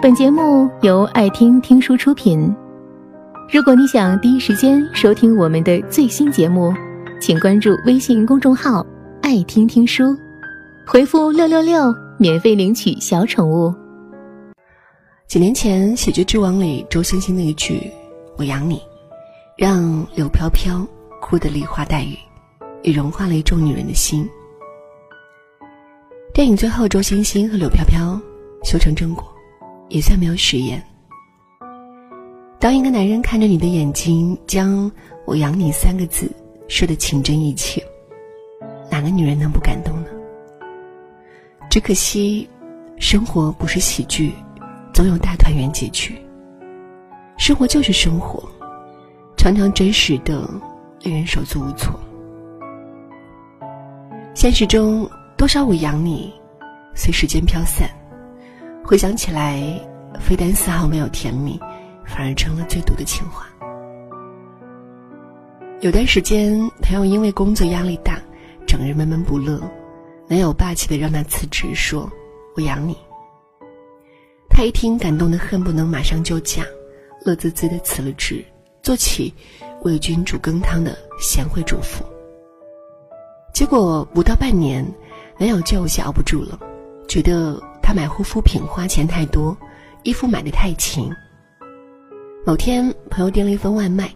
[0.00, 2.54] 本节目由爱听听书出品。
[3.52, 6.72] 如果你想第一时间收听我们的最新节目，
[7.20, 8.86] 请关注微信公众号
[9.20, 10.16] “爱听听书”，
[10.86, 13.74] 回复“六六六”免费领取小宠物。
[15.26, 17.90] 几年前，《喜剧之王》里周星星的一句
[18.38, 18.80] “我养你”，
[19.58, 20.86] 让柳飘飘
[21.20, 22.16] 哭得梨花带雨，
[22.84, 24.28] 也融化了一众女人的心。
[26.32, 28.16] 电影最后，周星星和柳飘飘
[28.62, 29.24] 修成正果，
[29.88, 30.82] 也算没有食言。
[32.58, 34.90] 当一个男人看着你的眼睛，将
[35.24, 36.30] 我养你三个字
[36.68, 37.82] 说的情真意切，
[38.90, 40.08] 哪个女人能不感动呢？
[41.70, 42.48] 只可惜，
[42.98, 44.32] 生活不是喜剧，
[44.92, 46.14] 总有大团圆结局。
[47.36, 48.42] 生活就是生活，
[49.36, 50.50] 常常真实的
[51.02, 51.98] 令人手足无措。
[54.34, 56.32] 现实中，多少我养你，
[56.94, 57.88] 随时间飘散，
[58.88, 59.62] 回想起来，
[60.18, 61.60] 非但丝毫没有甜蜜。
[62.06, 63.46] 反而成了最毒的情话。
[65.80, 68.18] 有段时间，朋友因为工作压力大，
[68.66, 69.60] 整日闷闷不乐，
[70.26, 72.10] 男友霸气的让他辞职，说
[72.56, 72.96] ：“我养你。”
[74.48, 76.64] 他一听，感动的恨不能马上就嫁，
[77.26, 78.42] 乐滋滋的辞了职，
[78.82, 79.34] 做起
[79.82, 82.02] 为君煮羹汤的贤惠主妇。
[83.52, 84.82] 结果不到半年，
[85.36, 86.58] 男友就有些熬不住了，
[87.06, 89.56] 觉得她买护肤品花钱太多，
[90.02, 91.10] 衣服买的太勤。
[92.44, 94.14] 某天，朋友订了一份外卖，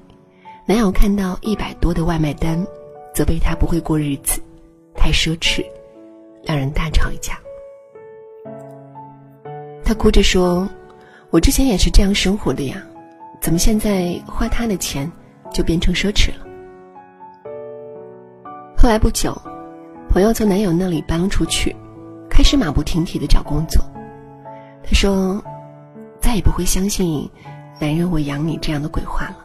[0.66, 2.62] 男友看到一百多的外卖单，
[3.14, 4.42] 责备他不会过日子，
[4.94, 5.64] 太奢侈，
[6.42, 7.38] 两人大吵一架。
[9.82, 10.68] 他哭着说
[11.32, 12.76] ：“我之前也是这样生活的呀，
[13.40, 15.10] 怎么现在花他的钱
[15.50, 16.46] 就变成奢侈了？”
[18.76, 19.34] 后来不久，
[20.10, 21.74] 朋友从男友那里搬了出去，
[22.32, 23.84] 开始马不停蹄的找工作。
[24.82, 25.44] 他说
[26.18, 27.30] ：“再也不会相信。”
[27.78, 29.36] 男人我养你这样的鬼话了，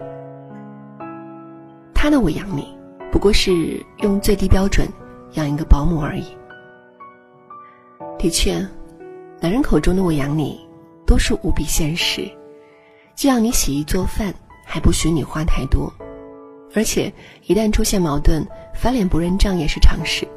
[1.94, 2.78] 他的我养你，
[3.12, 4.88] 不过是用最低标准
[5.34, 6.26] 养一个保姆而已。
[8.18, 8.66] 的确，
[9.42, 10.66] 男人口中的我养你，
[11.06, 12.30] 多数无比现实，
[13.16, 15.92] 既要你洗衣做饭，还不许你花太多，
[16.76, 17.12] 而且
[17.48, 20.28] 一旦出现矛盾，翻脸不认账也是常事。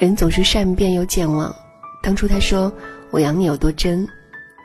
[0.00, 1.54] 人总是善变又健忘，
[2.02, 2.72] 当初他说
[3.10, 4.08] 我养你有多真，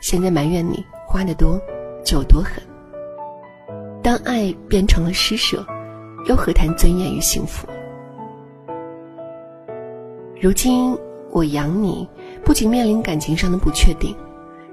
[0.01, 1.59] 现在埋怨你花的多。
[2.06, 2.62] 就有多狠。
[4.03, 5.66] 当爱变成了施舍，
[6.28, 7.68] 又何谈尊严与幸福？
[10.40, 10.96] 如今
[11.31, 12.07] 我养你，
[12.44, 14.16] 不仅面临感情上的不确定，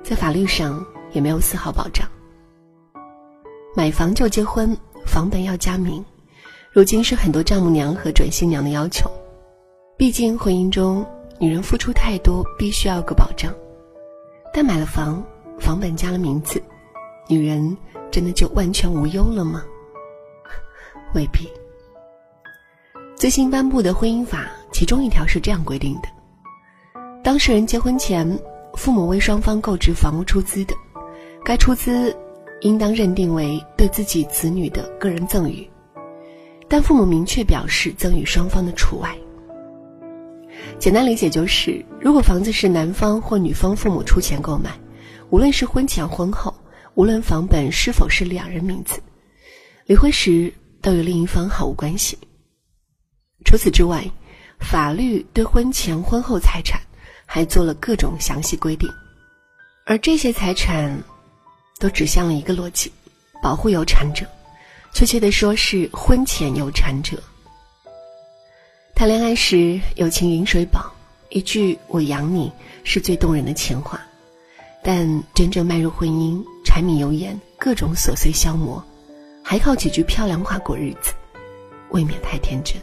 [0.03, 2.07] 在法律上也没有丝毫保障。
[3.75, 6.05] 买房就结婚，房本要加名，
[6.71, 9.11] 如今是很多丈母娘和准新娘的要求。
[9.97, 11.07] 毕竟婚姻中，
[11.39, 13.55] 女人付出太多，必须要个保障。
[14.53, 15.23] 但买了房，
[15.61, 16.61] 房本加了名字。
[17.29, 17.77] 女人
[18.11, 19.63] 真的就完全无忧了吗？
[21.15, 21.49] 未必。
[23.15, 26.09] 最新颁布的婚姻法，其中一条是这样规定的：
[27.23, 28.27] 当事人结婚前，
[28.75, 30.75] 父母为双方购置房屋出资的，
[31.45, 32.15] 该出资
[32.63, 35.71] 应当认定为对自己子女的个人赠与，
[36.67, 39.17] 但父母明确表示赠与双方的除外。
[40.79, 44.71] 简单理解就是，如果房子是男方或女方父母出钱购买，
[45.31, 46.55] 无论是婚前婚后。
[46.95, 49.01] 无论房本是否是两人名字，
[49.87, 50.53] 离婚时
[50.83, 52.19] 都与另一方毫无关系。
[53.47, 54.05] 除此之外，
[54.61, 56.79] 法律对婚前婚后财产
[57.25, 58.91] 还做了各种详细规定，
[59.87, 61.03] 而这些财产
[61.79, 62.93] 都指向了一个逻辑：
[63.43, 64.27] 保护有产者，
[64.93, 67.17] 确切的说是婚前有产者。
[69.03, 70.89] 谈恋爱时友情饮水饱，
[71.31, 72.53] 一句“我养你”
[72.85, 74.01] 是最动人的情话，
[74.81, 76.41] 但真正迈入婚姻。
[76.65, 78.81] 柴米油盐，各种琐碎消磨，
[79.43, 81.13] 还靠几句漂亮话过日子，
[81.91, 82.81] 未免太天真。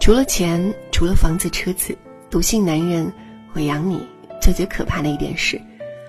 [0.00, 1.94] 除了钱，除了房子、车子，
[2.30, 3.12] 笃信男人
[3.52, 4.00] 我养你。
[4.40, 5.60] 最最可怕的一点是，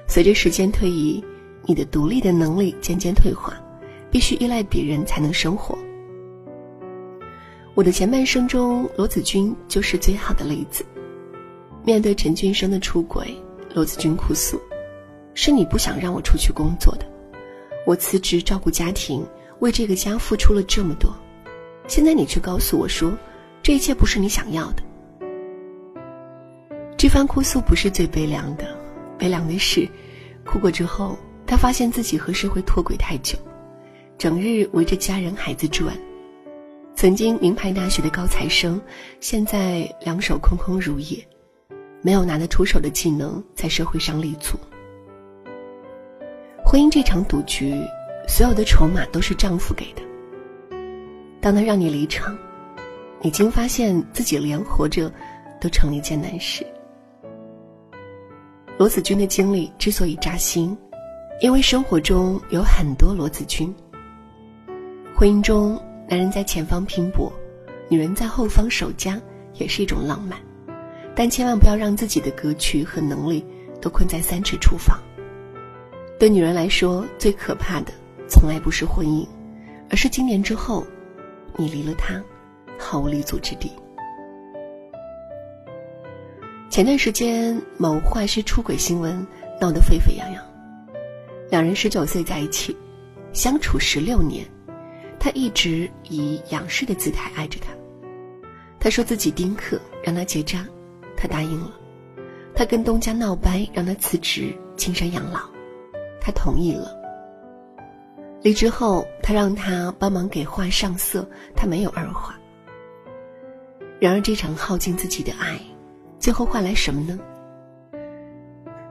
[0.08, 1.22] 随着时间推移，
[1.66, 3.54] 你的独立的能力渐渐退化，
[4.10, 5.78] 必须依赖别人才能生活。
[7.80, 10.84] 我的前半生中，罗子君就是最好的例子。
[11.82, 13.34] 面对陈俊生的出轨，
[13.74, 14.60] 罗子君哭诉。
[15.34, 17.06] 是你不想让我出去工作的，
[17.86, 19.26] 我辞职照顾家庭，
[19.60, 21.10] 为这个家付出了这么多，
[21.88, 23.14] 现在你却告诉我说，
[23.64, 24.84] 这一切不是你想要的。
[26.98, 28.78] 这番哭诉不是最悲凉的，
[29.18, 29.88] 悲凉的是，
[30.46, 31.18] 哭过之后，
[31.48, 33.38] 他发现自己和社会脱轨太久，
[34.18, 35.98] 整日围着家人孩子转，
[37.00, 38.78] 曾经名牌大学的高材生，
[39.22, 41.18] 现在两手空空如也，
[42.02, 44.58] 没有拿得出手的技能在社会上立足。
[46.62, 47.74] 婚姻这场赌局，
[48.28, 50.02] 所有的筹码都是丈夫给的。
[51.40, 52.38] 当他让你离场，
[53.22, 55.10] 你竟发现自己连活着
[55.62, 56.68] 都成了一件难事。
[58.78, 60.78] 罗子君的经历之所以扎心，
[61.40, 63.74] 因为生活中有很多罗子君。
[65.16, 67.32] 婚姻中，男人在前方拼搏，
[67.88, 69.22] 女人在后方守家，
[69.54, 70.40] 也是一种浪漫。
[71.16, 73.46] 但千万不要让自己的格局和能力
[73.80, 75.00] 都困在三尺厨房。
[76.18, 77.94] 对女人来说，最可怕的
[78.28, 79.24] 从来不是婚姻，
[79.92, 80.84] 而是今年之后，
[81.56, 82.20] 你离了他，
[82.80, 83.72] 毫无立足之地。
[86.72, 89.28] 前段时间，某画师出轨新闻
[89.62, 90.44] 闹得沸沸扬扬。
[91.52, 92.76] 两人十九岁在一起，
[93.32, 94.44] 相处十六年，
[95.20, 97.72] 他一直以仰视的姿态爱着她。
[98.80, 100.66] 他说自己丁克，让他结扎。
[101.18, 101.72] 他答应了，
[102.56, 105.42] 他跟东家闹掰，让他辞职青山养老，
[106.22, 106.98] 他同意了。
[108.42, 112.40] 离职后，他让他帮忙给画上色，他没有二话。
[114.00, 115.60] 然而，这场耗尽自己的爱，
[116.20, 117.20] 最后换来什么呢？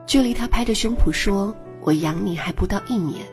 [0.05, 1.51] 距离他拍着胸脯说
[1.81, 3.25] “我养你”还不到一年，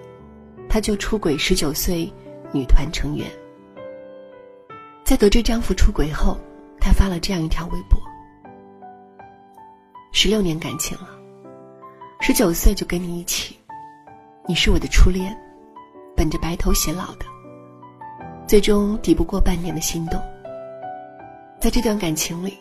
[0.70, 2.10] 他就出轨十九岁
[2.52, 3.26] 女团成员。
[5.04, 6.37] 在得知丈夫出轨后，
[6.81, 8.00] 她发了这样一条微博。
[10.12, 11.08] 十六年感情了，
[12.20, 13.56] 十九岁就跟你一起，
[14.48, 15.37] 你是我的初恋，
[16.16, 17.26] 本着白头偕老的，
[18.46, 20.20] 最终抵不过半年的心动。
[21.60, 22.56] 在这段感情里，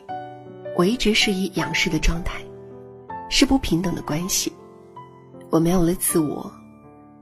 [0.75, 2.41] 我一直是以仰视的状态，
[3.29, 4.51] 是不平等的关系。
[5.49, 6.51] 我没有了自我，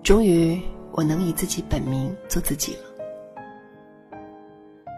[0.02, 0.60] 终于
[0.94, 4.18] 我能以自己本名做自己了。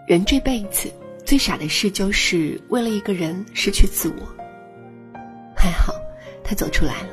[0.08, 0.92] 人这辈子
[1.26, 4.36] 最傻的事，就是为了一个人失去自我。
[5.56, 5.96] 还好，
[6.44, 7.10] 他走出来了。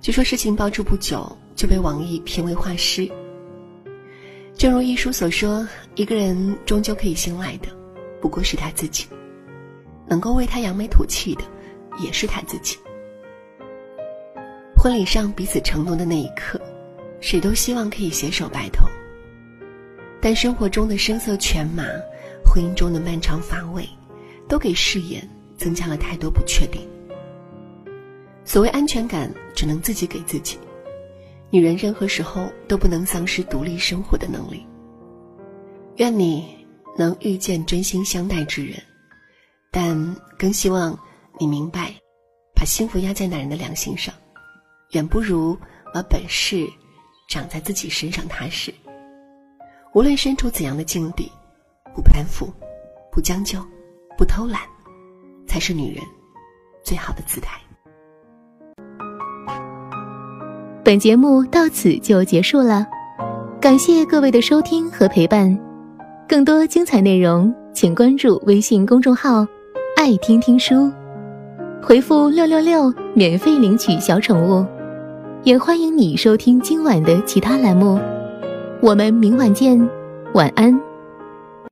[0.00, 3.08] 据说事情爆出不久，就被网易评为画师。
[4.54, 7.68] 正如一书所说，一个人终究可以信赖的，
[8.20, 9.06] 不过是他自己；
[10.08, 11.42] 能够为他扬眉吐气的，
[11.98, 12.76] 也是他自己。
[14.76, 16.60] 婚礼上彼此承诺的那一刻，
[17.22, 18.86] 谁都希望可以携手白头。
[20.20, 21.84] 但生活中的声色犬马，
[22.44, 23.88] 婚姻中的漫长乏味，
[24.46, 25.26] 都给誓言
[25.56, 26.86] 增加了太多不确定。
[28.44, 30.58] 所谓安全感，只能自己给自己。
[31.48, 34.66] 女人任何时候都不能丧失独立生活的能力。
[35.96, 36.66] 愿你
[36.96, 38.82] 能遇见真心相待之人，
[39.70, 40.98] 但更希望
[41.38, 41.94] 你明白，
[42.54, 44.14] 把幸福压在男人的良心上，
[44.92, 45.56] 远不如
[45.92, 46.66] 把本事
[47.32, 48.72] 长在自己身上踏实。
[49.94, 51.32] 无论身处怎样的境地，
[51.94, 52.52] 不攀附，
[53.10, 53.58] 不将就，
[54.18, 54.60] 不偷懒，
[55.46, 56.04] 才是女人
[56.84, 57.58] 最好的姿态。
[60.84, 62.86] 本节目到此就结束了，
[63.58, 65.58] 感谢各位的收听和陪伴。
[66.28, 69.46] 更多精彩内容，请关注微信公众号
[69.96, 70.92] “爱听听书”，
[71.82, 74.66] 回复“六六六”免费领取小宠物。
[75.44, 77.98] 也欢迎你收听今晚的其他栏目。
[78.80, 79.76] 我们明晚见，
[80.34, 80.91] 晚安。